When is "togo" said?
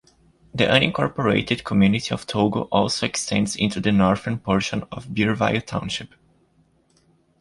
2.25-2.61